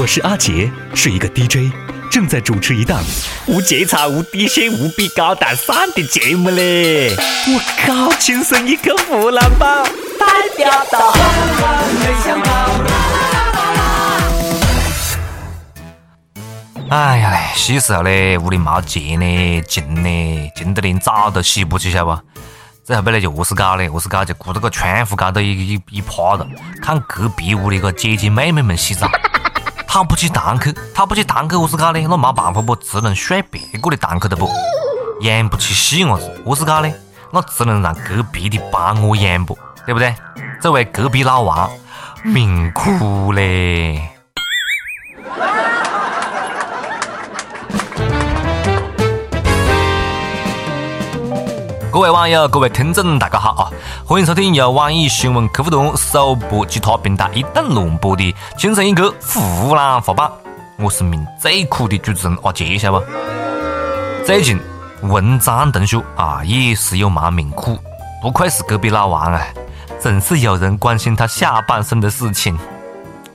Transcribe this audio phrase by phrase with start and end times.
[0.00, 1.74] 我是阿杰，是一个 DJ，
[2.08, 3.02] 正在主持一档
[3.48, 7.16] 无节操、无底线、无比高大上的节目嘞！
[7.48, 9.82] 我靠，亲生一个湖南宝，
[10.16, 10.26] 代
[10.56, 11.12] 表到。
[16.90, 22.22] 哎呀嘞，洗时候嘞，屋里没钱呢，静呢，静得连澡都洗不起，晓得不？
[22.84, 23.88] 最后背呢就何是搞嘞？
[23.88, 24.24] 何是搞？
[24.24, 26.46] 就顾到个窗户高头一一一趴着，
[26.80, 29.10] 看隔壁屋的个姐姐妹妹们洗澡，
[29.90, 32.06] 他不起堂口，他不起堂口，何是搞呢？
[32.08, 34.46] 那没办法不，只能睡别个的堂口的不？
[35.22, 36.92] 养不起细伢子，何是搞呢？
[37.32, 39.58] 那只能让隔壁的帮我养不？
[39.86, 40.14] 对不对？
[40.60, 41.70] 这位隔壁老王
[42.22, 44.10] 命苦嘞。
[51.90, 53.72] 各位网友，各位听众，大家好啊！
[54.08, 58.24] 欢迎收听由网易新闻客户端首播其他平台一档乱播的
[58.56, 60.26] 《精神一刻湖南话版》，
[60.78, 64.24] 我是命最苦的主持人阿杰，晓得不？
[64.24, 64.58] 最近
[65.02, 67.78] 文章同学啊，也是有蛮命苦，
[68.22, 69.46] 不愧是隔壁老王啊，
[70.00, 72.58] 总是有人关心他下半身的事情。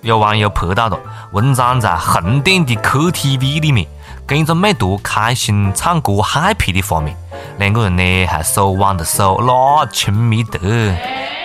[0.01, 0.97] 有网友拍到了
[1.33, 3.87] 文章在横店的 KTV 里面，
[4.25, 7.15] 跟一个美图开心唱歌 happy 的画面。
[7.57, 10.95] 两个人呢还手挽着手，那亲密得，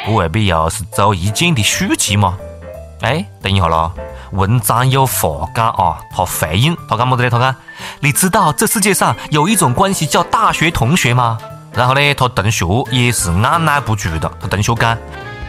[0.06, 2.36] 不未必又是周一见的续集吗？
[3.00, 3.92] 哎，等一下咯，
[4.32, 7.30] 文章有话讲啊，他回应，他讲么子嘞？
[7.30, 7.54] 他讲，
[8.00, 11.38] 你知道这世界上有一种关系叫大学同学吗？
[11.74, 14.96] 然后呢，他同学也是按捺不住的，他同学讲，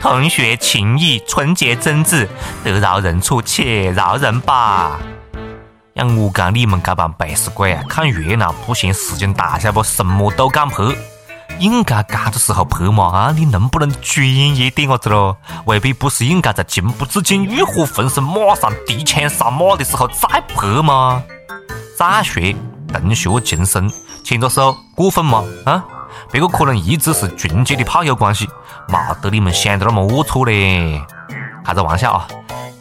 [0.02, 2.28] 同学情谊纯洁真挚，
[2.64, 5.00] 得饶人处且饶人吧。
[6.00, 9.84] 像我讲你们这帮背时鬼啊，看热闹不嫌事情大，晓得不？
[9.84, 10.82] 什么都敢拍，
[11.60, 13.34] 应该这个时候拍嘛啊！
[13.36, 15.36] 你能不能专业点啊子咯？
[15.66, 21.22] 未必不是应该在情不自禁、欲火焚身、马上提枪杀马的时候再拍吗？
[21.98, 22.42] 再说
[22.88, 23.92] 同学情深，
[24.24, 25.44] 牵着手过分吗？
[25.66, 25.84] 啊？
[26.32, 28.48] 别个可能一直是纯洁的炮友关系，
[28.88, 31.02] 没得你们想的那么龌龊嘞。
[31.66, 32.26] 开个玩笑啊，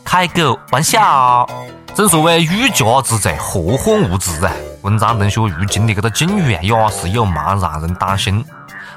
[0.09, 1.47] 开个玩笑。
[1.95, 4.51] 正所谓欲加之罪，何患无辞啊！
[4.81, 8.43] 文章同学如今的这个境遇啊，也是有蛮让人担心。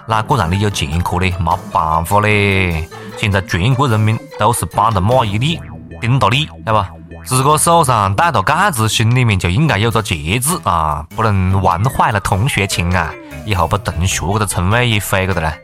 [0.06, 1.34] 哪个让你有前科嘞？
[1.38, 2.88] 没办法嘞！
[3.18, 5.60] 现在全国人民都是帮着马伊琍
[6.00, 6.90] 盯着你，对吧？
[7.26, 13.12] 自个手上戴着戒指，心里面就应该有个节制啊，不能玩坏了同学情啊！
[13.46, 15.61] 以后把同学这个称谓也废个的嘞。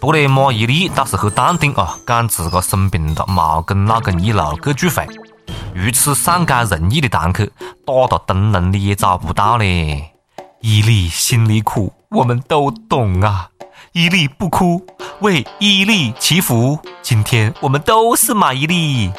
[0.00, 5.04] 不过呢，马伊琍倒是很淡定啊，讲自个生病了，没跟老公一路去聚会。
[5.74, 7.44] 如此善解人意的堂客，
[7.84, 10.12] 打到灯笼里也找不到嘞。
[10.60, 13.50] 伊琍心里苦，我们都懂啊。
[13.92, 14.86] 伊琍不哭，
[15.20, 16.78] 为伊琍祈福。
[17.02, 19.12] 今天我们都是马伊琍。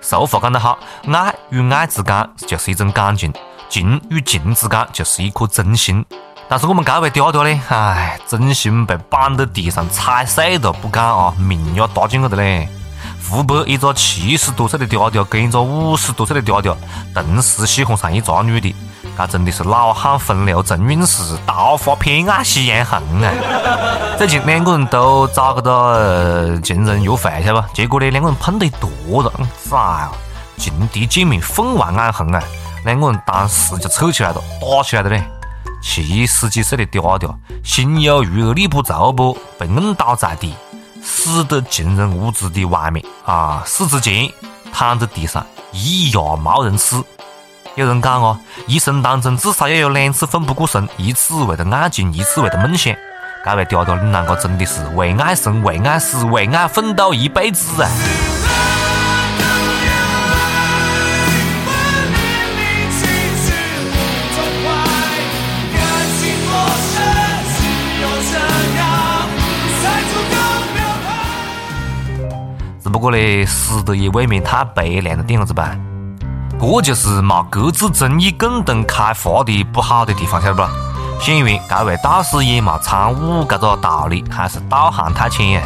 [0.00, 0.78] 俗话讲得好，
[1.12, 3.32] 爱与爱之间就是一种感情，
[3.68, 6.04] 情与情之间就是一颗真心。
[6.52, 12.68] 但是我们这位嗲嗲呢，唉，真心被绑在地上踩碎了不讲啊，命也搭进去的嘞。
[13.26, 16.76] 湖北一个七十多岁的嗲嗲跟一个五十多岁的嗲嗲
[17.14, 18.74] 同时喜欢上一个女的，
[19.16, 23.32] 这真的是老汉风流正韵事，桃花偏爱夕阳红啊！
[24.18, 27.66] 最近两个人都找个个情人约会，晓得吧？
[27.72, 29.32] 结果呢，两个人碰到一坨了，
[29.70, 30.10] 咋呀？
[30.58, 32.42] 情敌见面，分外眼红啊！
[32.84, 35.24] 两个人当时就吵起来了，打起来了嘞！
[35.82, 37.34] 七十几岁的嗲嗲，
[37.64, 40.54] 心有余而力不足不，被摁倒在地。
[41.02, 43.64] 死得尽人无知的外面啊！
[43.66, 44.30] 死之前
[44.72, 47.02] 躺在地上，一牙没人死。
[47.74, 48.38] 有人讲哦，
[48.68, 52.94] 一生当中至少要有两次奋不顾身，一次为了爱情，一次为了梦想。
[53.44, 57.90] 这位嗲嗲，你啷个真的是为爱生，为爱死，为爱奋斗一辈子啊！
[72.82, 75.76] 只不过呢，死的也未免太悲凉了点子吧？
[76.60, 80.62] 这就是没各自争议、共同开发的不好的地方，晓得不？
[81.20, 85.62] 显然，这位道士也没参悟这个道理，还是道行太浅！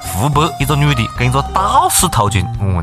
[0.00, 2.82] 湖北一个女的跟一个道士偷情，我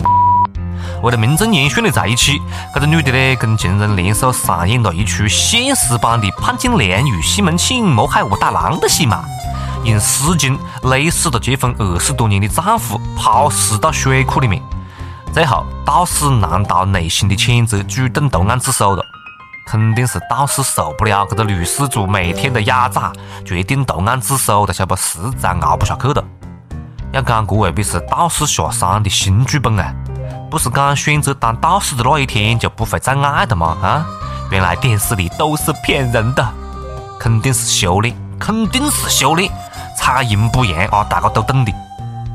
[1.01, 2.41] 为了名正言顺的在一起，
[2.73, 9.25] 这个女的呢跟情人联手上演了一出现实版的潘金莲与西门庆谋害武大郎的戏码。
[9.83, 14.61] 用丝巾勒死了结婚二十多年的丈夫，抛尸到水库里面。
[15.33, 19.03] 最后，道士难逃内心的谴责，主动投案自首了。
[19.65, 23.11] 肯定是道士受不了这个女施主每天的压榨，
[23.45, 24.95] 决定投案自首的，晓得不？
[24.95, 26.23] 实在熬不下去了。
[27.13, 29.93] 要讲这未必是道士下山的新剧本啊！
[30.51, 33.77] 不是讲选择当导师的那一天就不会再爱的吗？
[33.81, 34.05] 啊，
[34.51, 36.47] 原来电视里都是骗人的，
[37.19, 39.51] 肯定是修炼，肯定是修炼，
[40.03, 41.01] 才赢不赢啊！
[41.09, 41.73] 大家都懂的。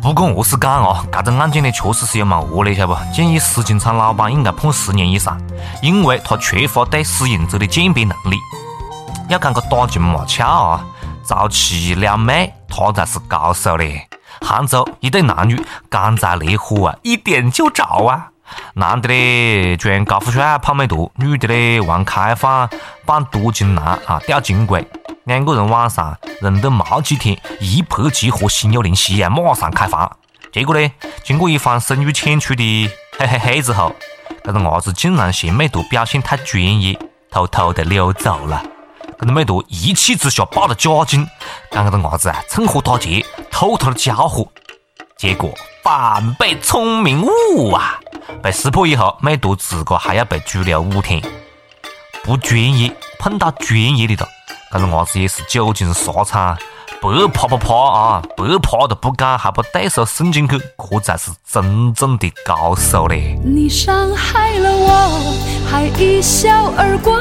[0.01, 3.13] 不管何是讲啊，这个案件呢确实是有蛮恶劣，晓得不？
[3.13, 5.39] 建议石金厂老板应该判十年以上，
[5.83, 8.39] 因为他缺乏对使用者的鉴别能力。
[9.29, 10.83] 要讲个打情骂俏啊，
[11.23, 14.09] 早期撩妹他才是高手嘞。
[14.41, 18.31] 杭州一对男女干柴烈火啊，一点就着啊！
[18.73, 22.67] 男的嘞穿高富帅泡美图，女的嘞玩开放
[23.05, 24.83] 扮多金男啊钓金龟。
[25.29, 30.11] 两个人晚上认得没几天，一拍即合，心有灵犀啊，马上开房。
[30.51, 30.91] 结果呢，
[31.23, 33.95] 经过一番深入浅出的 嘿嘿嘿之后，
[34.43, 36.99] 这个伢子竟然嫌美图表现太专业，
[37.31, 38.65] 偷偷的溜走了。
[39.21, 41.29] 这个美图一气之下报了假警，
[41.71, 44.49] 讲这个伢子啊趁火打劫，偷偷的家伙。
[45.19, 45.53] 结果
[45.83, 48.01] 反被聪明误啊！
[48.43, 51.23] 被识破以后，美图自个还要被拘留五天。
[52.25, 54.29] 不专业碰到专业的了。
[54.71, 56.57] 这个伢子也是久经沙场，
[57.01, 63.39] 白啪啪啪啊，白啪都不敢，还把对手送进去，这才是真正的高手嘞！
[63.43, 65.35] 你伤害了我，
[65.71, 67.19] 还一笑而过。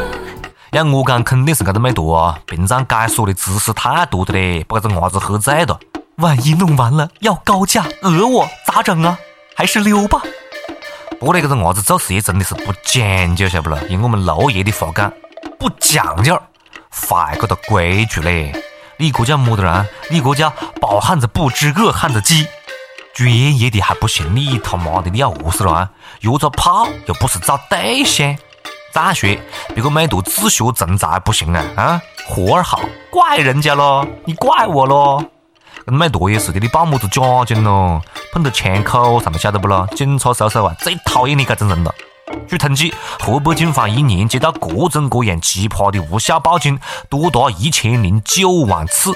[0.71, 5.79] 要我讲，肯定是这个妹坨啊，平常该说的知识太多的嘞，把这个伢子喝醉了。
[6.17, 9.17] 万一弄完了要高价讹我咋整啊？
[9.55, 10.21] 还是溜吧。
[11.17, 13.79] 不过呢，这个伢子做事也真的是不讲究，晓得不咯？
[13.88, 15.09] 用我们娄爷的话讲，
[15.57, 16.38] 不讲究。
[17.07, 18.53] 坏个的规矩嘞！
[18.97, 19.88] 你这叫么子人？
[20.09, 20.49] 你这叫
[20.81, 22.47] 饱汉子不知饿汉子饥。
[23.13, 25.89] 专业的还不行，你他妈的你要饿死了啊！
[26.21, 28.38] 约着炮又不是找对象。
[28.91, 29.39] 再说，
[29.73, 31.63] 别个美图自学成才不行啊！
[31.75, 32.79] 啊，活儿好，
[33.11, 35.23] 怪人家咯，你怪我咯。
[35.85, 38.01] 跟美图也是的，你报么子假警咯？
[38.31, 39.88] 碰到枪口上面晓得不咯？
[39.95, 41.94] 警察叔叔啊，最讨厌你这种人了。
[42.47, 46.79] 据统计，河北警方一年接到各种各样奇葩的无效报警
[47.09, 49.13] 多达一千零九万次，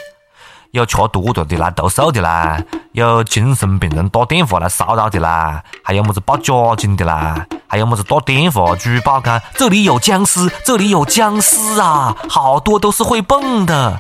[0.72, 2.62] 有吃多了的来投诉的啦，
[2.94, 13.98] 有精神病人打电话来骚扰的啦，还有么子报假警的啦，还有么子打电话举报讲这里有僵尸，这里有僵尸啊，好多都是会蹦的。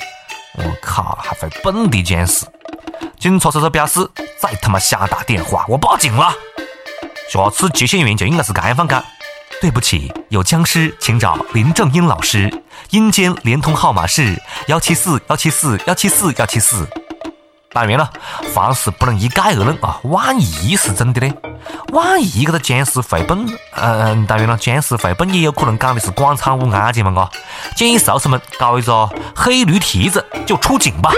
[0.57, 2.45] 我靠，还会蹦的僵尸！
[3.17, 4.09] 警察叔叔表示，
[4.39, 6.33] 再他妈瞎打电话，我报警了。
[7.31, 9.01] 下次接线员就应该是这样讲：
[9.61, 12.53] 对不起，有僵尸，请找林正英老师。
[12.89, 14.37] 阴间联通号码是
[14.67, 16.85] 幺七四幺七四幺七四幺七四。
[17.71, 18.11] 当然了，
[18.53, 21.33] 凡事不能一概而论啊，万一是真的呢？
[21.93, 27.29] 万一这个僵尸会蹦，嗯，当然了，僵尸会蹦也有可能讲的是广场舞案件嘛，嘎。
[27.77, 31.09] 建议叔叔们搞一个黑驴蹄子就出警吧。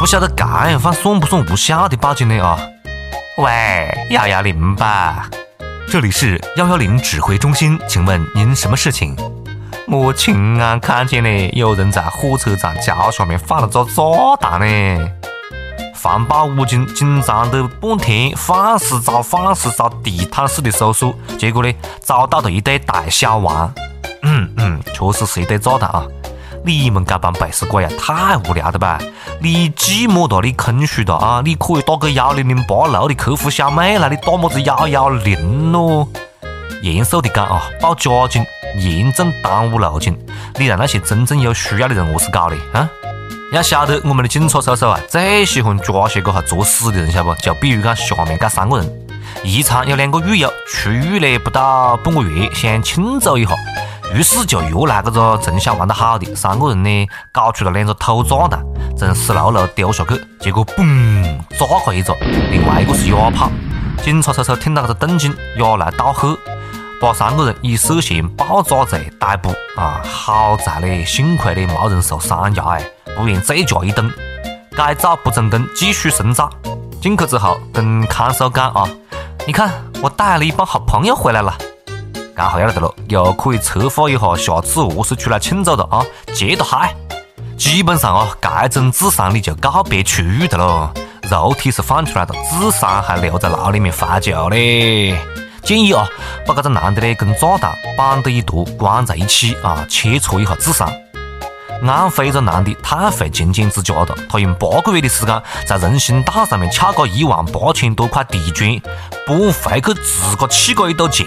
[0.00, 2.44] 不晓得这样放算不算无效的报警呢？
[2.44, 2.58] 啊？
[3.40, 5.26] 喂，幺幺零吧，
[5.88, 9.16] 这里是幺幺零指挥中心，请问您什么事情？
[9.88, 14.02] 我亲眼看见呢，有人在火车站桥下面放了个炸
[14.38, 15.10] 弹呢。
[15.94, 21.72] 防暴武警紧张的半天，放肆找，放肆找，地毯式的搜索，结果呢，
[22.04, 23.72] 找到了一对大小王。
[24.22, 26.06] 嗯嗯，确实是一对炸弹啊。
[26.62, 28.98] 你们这帮背时鬼啊，太无聊了吧！
[29.40, 36.06] 你寂寞的，你空虚的啊，你可以打给幺零零八六的客服小妹来，你打么子幺幺零咯？
[36.82, 38.44] 严肃的讲啊，报假警
[38.78, 40.16] 严重耽误路警，
[40.56, 42.88] 你让那些真正有需要的人何是搞的啊？
[43.52, 47.34] 要晓得我们的警察叔叔啊，最喜欢抓些个哈作死的人，晓不？
[47.36, 48.92] 就比如讲下面这三个人，
[49.42, 53.50] 宜昌有两个狱友出狱了不到半个月，想庆祝一下。
[54.12, 58.60] 于是就约来这个从小玩得好的三个人呢，搞出了两个土炸弹，
[58.98, 62.14] 从十六楼丢下去，结果嘣炸开一个，
[62.50, 63.50] 另外一个是哑炮。
[64.02, 66.36] 警察叔叔听到这个动静，也来道贺，
[67.00, 69.50] 把三个人以涉嫌爆炸罪逮捕。
[69.76, 72.84] 啊，好在嘞，幸亏嘞没人受伤呀，哎，
[73.16, 74.10] 不然这家一顿
[74.76, 76.50] 改造不成功，继续深造。
[77.00, 78.88] 进去之后跟看守讲啊，
[79.46, 79.70] 你看
[80.02, 81.56] 我带了一帮好朋友回来了。
[82.40, 86.02] 干好了得了，又可以策划一下下次何时出来庆祝的啊！
[86.32, 86.94] 接着嗨，
[87.58, 90.90] 基本上啊，这种智商你就告别区域的了，
[91.30, 95.14] 肉体是放出来的，智商还留在牢里面发酵嘞。
[95.62, 96.08] 建议啊，
[96.46, 100.90] 把这个男的呢跟炸弹绑到一坨，关在一起啊，切磋一下智商。
[101.86, 108.80] 安徽一个男的太会勤俭持家了，他用八个月的时间在人行道上面撬个一万八千多块地砖，
[109.26, 111.26] 搬回去自个砌个一堵墙。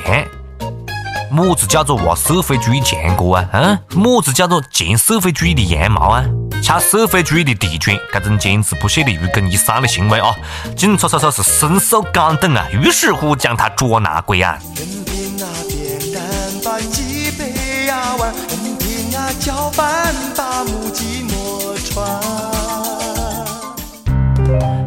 [1.33, 3.49] 么子叫做挖社会主义强国啊？
[3.53, 6.23] 嗯，么子叫做见社会主义的羊毛啊？
[6.61, 10.31] 抢社会主义的地权，这种坚持不懈的愚公移山的行为啊，
[10.77, 14.61] 警察叔叔是深受感动啊，于是乎将他捉拿归案。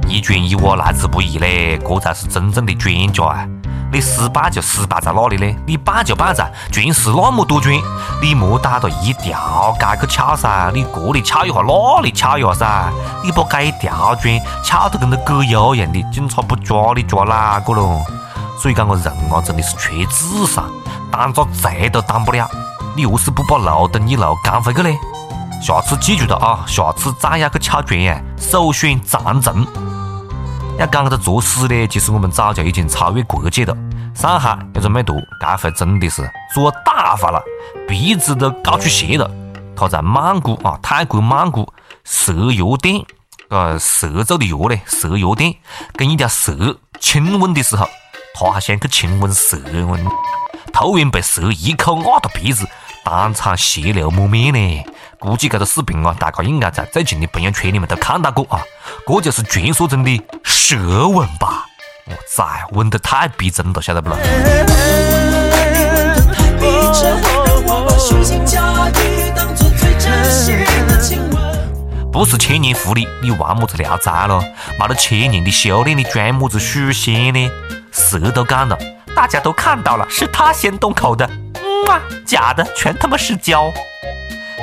[0.09, 3.49] 一砖一瓦来之不易嘞，这才是真正的专家啊！
[3.93, 5.59] 你失败就失败在哪里呢？
[5.67, 7.75] 你败就败在全是那么多砖，
[8.21, 18.05] 你莫带着一条街去撬噻，你这里撬一下，那里撬一下噻，你把这一条拳撬得跟那狗咬一样的，警察不抓你抓哪个咯？
[18.61, 20.65] 所以讲个人啊，真的是缺智商，
[21.11, 22.49] 当个贼都当不了，
[22.97, 24.91] 你何是不把路灯一路赶回去呢？
[25.63, 29.67] 下次记住了啊，下次再要去撬拳呀，首选长城。
[30.79, 33.75] 要讲这作死呢，其实我们早就已经超越国界了。
[34.15, 37.43] 上海要是没毒，这回真的是做大发了，
[37.89, 39.31] 鼻子都搞出血了。
[39.75, 41.73] 他在曼谷啊，泰国曼谷
[42.05, 43.03] 蛇药店，
[43.49, 45.55] 呃，蛇做的药呢，蛇药店
[45.95, 47.89] 跟一条蛇亲吻的时候，
[48.35, 49.59] 他还想去亲吻蛇，
[50.75, 52.69] 突然被蛇一口咬到鼻子，
[53.07, 54.85] 当场血流满面呢。
[55.17, 58.61] 估计这个视频啊，大家应该在最近的朋友圈里面都看到过啊。
[59.07, 61.67] 这就是传说中的蛇吻吧？
[62.07, 64.19] 我崽，吻得太逼真了，晓得不咯？
[72.13, 74.43] 不是千年狐狸，你玩么子聊斋咯？
[74.81, 77.49] 没得千年的修炼，你装么子许仙呢？
[77.93, 78.77] 蛇都讲了，
[79.15, 81.31] 大家都看到了，是他先动口的。
[81.85, 83.73] 嗯啊，假的，全他妈是胶。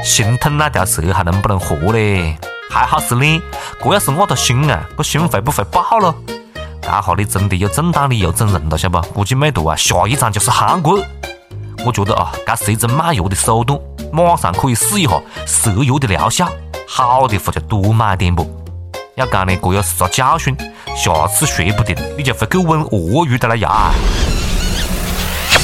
[0.04, 2.36] 心疼那条蛇还能不能活嘞？
[2.70, 3.40] 还好是你，
[3.82, 6.14] 这要是我的心啊，这心会不会爆了？
[6.82, 9.00] 这下你真的有正当理由整人了，晓不？
[9.14, 11.00] 估计美图啊，下一站就是韩国。
[11.86, 13.80] 我觉得啊，这是一种卖药的手段，
[14.12, 15.12] 马上可以试一下
[15.46, 16.52] 蛇药的疗效，
[16.88, 18.50] 好的话就多买点不？
[19.16, 20.58] 要讲呢，这又是个教训，
[20.96, 23.92] 下次说不定你就会去问鳄鱼的了呀。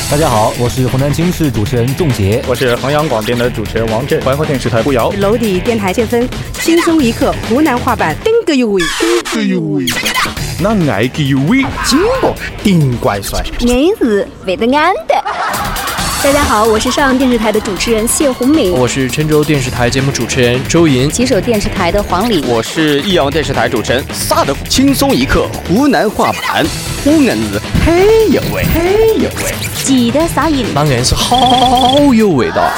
[0.10, 9.86] 大家好，我是湖南经视主持人仲杰，我是衡阳广电的主持人王震，环河电视台顾瑶，娄底电台建芬，轻松一刻湖南话版，顶个有味，顶个有味，
[10.60, 15.24] 那爱个有味，金不顶怪帅，硬是为得安的。
[16.21, 26.65] 大家好，我是上阳电视台的主持人谢红敏，我是郴州电视台节目主持人周莹，吉首电视台的黄礼，我是益阳电视台主持人萨德，轻松一刻湖南话版，
[27.05, 29.53] 湖南子嘿呦喂，嘿呦喂，
[29.85, 32.69] 记得撒盐，当然是好有味道。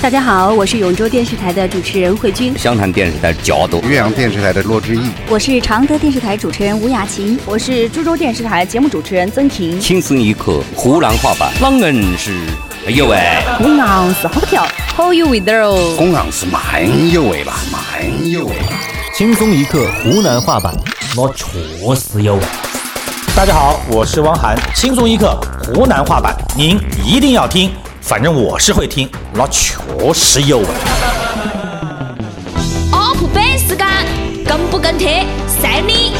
[0.00, 9.78] 大家好，我是永州电视台的主持人慧君，湘潭电视台焦多，岳阳电视台的骆志毅，我是常德电视台主持人吴雅琴，我是株洲电视台节目主持人曾婷。
[9.80, 12.32] 轻松一刻湖南话版，啷硬是
[12.86, 13.18] 有味，
[13.58, 14.64] 公昂是好跳，
[14.94, 18.54] 好有味道哦，公昂是蛮有味吧，蛮有味。
[19.12, 20.72] 轻松一刻湖南话版，
[21.16, 21.58] 那确
[21.96, 22.42] 实有味。
[23.34, 25.36] 大家好，我是汪涵，轻松一刻
[25.74, 27.72] 湖南话版，您一定要听。
[28.08, 29.76] 反正我是会听，那确
[30.14, 30.66] 实有味。
[32.90, 33.86] UP 版时间，
[34.46, 36.14] 跟不跟贴，随你。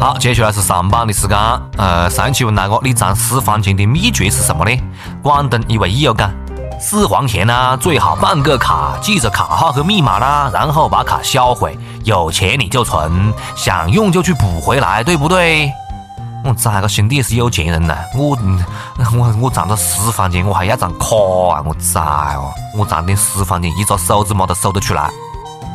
[0.00, 1.38] 好，接下来是上榜的时间。
[1.76, 4.76] 呃，上期问那个你藏私房钱的秘诀是什么呢？
[5.22, 6.32] 广东一位益友讲，
[6.80, 11.78] 私房钱呢，最好办个卡，记着卡号和密码啦，然后把卡销毁。
[12.02, 15.70] 有钱你就存，想用就去补回来，对不对？
[16.48, 17.94] 我崽个兄弟也是有钱人呐！
[18.16, 18.30] 我
[19.14, 21.14] 我我藏着私房钱，我还要张卡
[21.52, 21.62] 啊！
[21.62, 22.00] 我崽
[22.36, 22.50] 哦！
[22.74, 25.10] 我藏点私房钱，一个手指嘛都数得出来。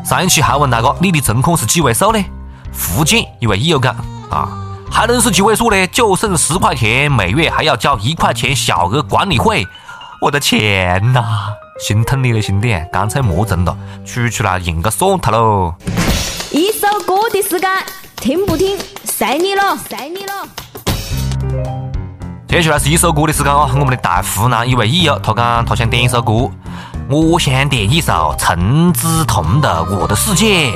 [0.03, 2.25] 上一期还问那个你的存款是几位数呢？
[2.71, 3.95] 福建一位益友讲
[4.31, 4.49] 啊，
[4.89, 5.85] 还能是几位数呢？
[5.87, 9.67] 就剩十块钱，每月还要交一块钱小额管理费。
[10.21, 11.53] 我的钱呐！
[11.87, 15.75] 心疼你了兄弟，干脆莫存了，取出来认个算他喽。
[16.49, 17.69] 一首歌的时间，
[18.15, 18.75] 听不听？
[19.05, 20.62] 随你了，随你了。
[22.53, 23.67] 接下来是一首歌的时间啊！
[23.73, 26.51] 我们的大湖南一位益友，他讲他想点一首歌，
[27.09, 29.67] 我想点一首陈梓彤的
[29.97, 30.69] 《我的世界》。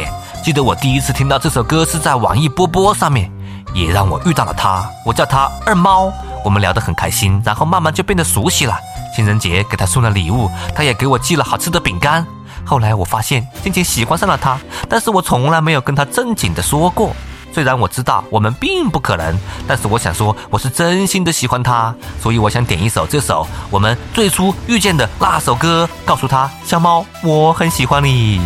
[0.44, 3.32] 记得我第一次听到这首歌是在网易波波上面，
[3.76, 4.90] 也让我遇到了他。
[5.06, 6.12] 我叫他二猫，
[6.44, 8.76] 我们聊得很开心，然后慢慢就变得熟悉了。
[9.16, 12.26] 情人节给他送了礼物，他也给我寄了好吃的饼干。
[12.66, 14.58] 后来我发现渐渐喜欢上了他，
[14.90, 17.16] 但是我从来没有跟他正经的说过。
[17.58, 19.36] 虽然我知道我们并不可能，
[19.68, 28.40] 但是我想说我是真心的喜欢他，所以我想点一首这首我们最初遇见的那首歌，告诉他小猫我很喜欢你。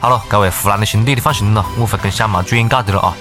[0.00, 3.16] 好了，各位湖南的兄弟你放心了，我会跟小猫转告的了啊。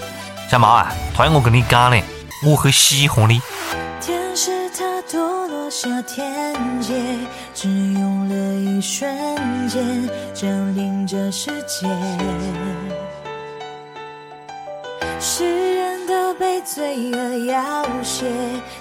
[0.52, 2.04] 小猫啊，同样我跟你讲呢，
[2.44, 3.42] 我很喜欢你。
[4.78, 5.18] 他堕
[5.48, 6.94] 落下天界，
[7.54, 9.08] 只用了一瞬
[9.70, 10.10] 间，
[11.08, 11.88] 这世界。
[15.28, 15.44] 世
[15.76, 18.28] 人都被罪恶要挟，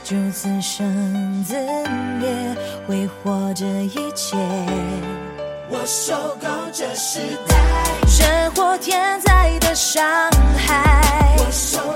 [0.05, 1.55] 就自生自
[2.21, 2.55] 灭，
[2.87, 4.37] 挥霍这一切。
[5.71, 7.57] 我受够这时代，
[8.07, 10.05] 生或天灾的伤
[10.67, 11.35] 害。
[11.39, 11.94] 我受。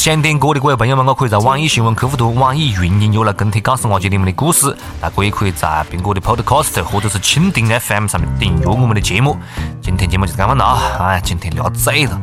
[0.00, 4.74] 想点歌的各位朋友们，我可以在网易新闻客户端、网易云音乐来跟帖，告诉我姐你们的故事。
[4.98, 9.36] 那我也可以在苹果的 Podcast 或者是蜻蜓 FM 上面订阅我们的节目。
[9.82, 10.96] 今天节目就这么了啊！
[11.00, 12.18] 哎，今天聊醉了，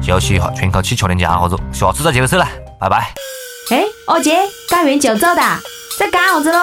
[0.00, 2.48] 休息一下，喘口气，吃点家伙子，下次再接着说了，
[2.80, 3.12] 拜拜。
[3.72, 4.34] 哎，二姐，
[4.70, 5.60] 干完就走哒，
[5.98, 6.58] 在干啥子喽？